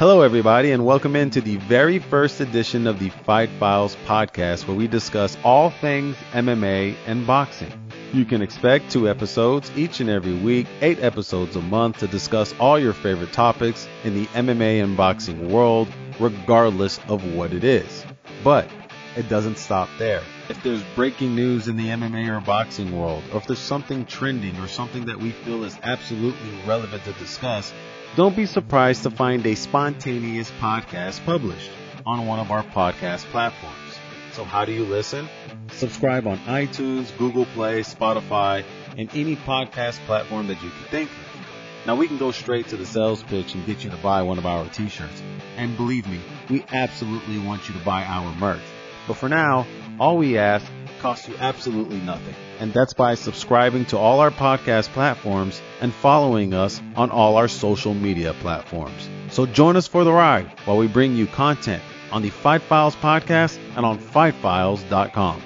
Hello, 0.00 0.22
everybody, 0.22 0.72
and 0.72 0.86
welcome 0.86 1.14
into 1.14 1.42
the 1.42 1.56
very 1.56 1.98
first 1.98 2.40
edition 2.40 2.86
of 2.86 2.98
the 2.98 3.10
Fight 3.10 3.50
Files 3.60 3.94
podcast, 4.06 4.66
where 4.66 4.74
we 4.74 4.88
discuss 4.88 5.36
all 5.44 5.68
things 5.68 6.16
MMA 6.32 6.96
and 7.04 7.26
boxing. 7.26 7.70
You 8.14 8.24
can 8.24 8.40
expect 8.40 8.90
two 8.90 9.10
episodes 9.10 9.70
each 9.76 10.00
and 10.00 10.08
every 10.08 10.32
week, 10.32 10.68
eight 10.80 11.00
episodes 11.00 11.54
a 11.54 11.60
month 11.60 11.98
to 11.98 12.06
discuss 12.06 12.54
all 12.58 12.78
your 12.78 12.94
favorite 12.94 13.34
topics 13.34 13.86
in 14.02 14.14
the 14.14 14.24
MMA 14.28 14.82
and 14.82 14.96
boxing 14.96 15.50
world, 15.50 15.86
regardless 16.18 16.98
of 17.10 17.22
what 17.34 17.52
it 17.52 17.62
is. 17.62 18.06
But 18.42 18.70
it 19.18 19.28
doesn't 19.28 19.58
stop 19.58 19.90
there. 19.98 20.22
If 20.50 20.64
there's 20.64 20.82
breaking 20.96 21.36
news 21.36 21.68
in 21.68 21.76
the 21.76 21.90
MMA 21.90 22.28
or 22.36 22.40
boxing 22.40 22.98
world, 22.98 23.22
or 23.32 23.38
if 23.38 23.46
there's 23.46 23.60
something 23.60 24.04
trending 24.04 24.56
or 24.56 24.66
something 24.66 25.04
that 25.04 25.20
we 25.20 25.30
feel 25.30 25.62
is 25.62 25.78
absolutely 25.84 26.50
relevant 26.66 27.04
to 27.04 27.12
discuss, 27.12 27.72
don't 28.16 28.34
be 28.34 28.46
surprised 28.46 29.04
to 29.04 29.12
find 29.12 29.46
a 29.46 29.54
spontaneous 29.54 30.50
podcast 30.60 31.24
published 31.24 31.70
on 32.04 32.26
one 32.26 32.40
of 32.40 32.50
our 32.50 32.64
podcast 32.64 33.26
platforms. 33.26 33.76
So 34.32 34.42
how 34.42 34.64
do 34.64 34.72
you 34.72 34.84
listen? 34.84 35.28
Subscribe 35.70 36.26
on 36.26 36.36
iTunes, 36.38 37.16
Google 37.16 37.44
Play, 37.44 37.82
Spotify, 37.82 38.64
and 38.98 39.08
any 39.14 39.36
podcast 39.36 40.04
platform 40.06 40.48
that 40.48 40.60
you 40.64 40.70
can 40.70 40.88
think 40.90 41.10
of. 41.12 41.86
Now 41.86 41.94
we 41.94 42.08
can 42.08 42.18
go 42.18 42.32
straight 42.32 42.66
to 42.70 42.76
the 42.76 42.86
sales 42.86 43.22
pitch 43.22 43.54
and 43.54 43.64
get 43.66 43.84
you 43.84 43.90
to 43.90 43.96
buy 43.98 44.22
one 44.22 44.38
of 44.38 44.46
our 44.46 44.68
t-shirts. 44.70 45.22
And 45.56 45.76
believe 45.76 46.08
me, 46.08 46.18
we 46.48 46.64
absolutely 46.72 47.38
want 47.38 47.68
you 47.68 47.74
to 47.74 47.84
buy 47.84 48.02
our 48.02 48.34
merch. 48.34 48.58
But 49.06 49.16
for 49.16 49.28
now, 49.28 49.66
all 50.00 50.16
we 50.16 50.38
ask 50.38 50.66
costs 51.00 51.28
you 51.28 51.36
absolutely 51.38 52.00
nothing. 52.00 52.34
And 52.58 52.72
that's 52.72 52.94
by 52.94 53.14
subscribing 53.14 53.84
to 53.86 53.98
all 53.98 54.20
our 54.20 54.30
podcast 54.30 54.88
platforms 54.88 55.60
and 55.80 55.94
following 55.94 56.54
us 56.54 56.82
on 56.96 57.10
all 57.10 57.36
our 57.36 57.48
social 57.48 57.94
media 57.94 58.34
platforms. 58.40 59.08
So 59.30 59.46
join 59.46 59.76
us 59.76 59.86
for 59.86 60.02
the 60.02 60.12
ride 60.12 60.46
while 60.64 60.78
we 60.78 60.88
bring 60.88 61.14
you 61.14 61.26
content 61.26 61.82
on 62.10 62.22
the 62.22 62.30
Fight 62.30 62.62
Files 62.62 62.96
podcast 62.96 63.58
and 63.76 63.86
on 63.86 63.98
fightfiles.com. 63.98 65.42